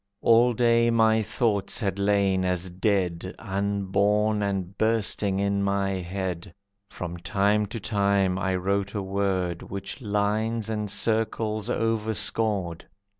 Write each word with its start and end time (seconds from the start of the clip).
All 0.23 0.53
day 0.53 0.89
my 0.89 1.21
thoughts 1.21 1.77
had 1.79 1.99
lain 1.99 2.43
as 2.43 2.71
dead, 2.71 3.35
Unborn 3.37 4.41
and 4.41 4.75
bursting 4.75 5.39
in 5.39 5.61
my 5.61 5.91
head. 5.91 6.55
From 6.89 7.17
time 7.17 7.67
to 7.67 7.79
time 7.79 8.39
I 8.39 8.55
wrote 8.55 8.95
a 8.95 9.03
word 9.03 9.61
Which 9.61 10.01
lines 10.01 10.69
and 10.71 10.89
circles 10.89 11.69
overscored. 11.69 12.87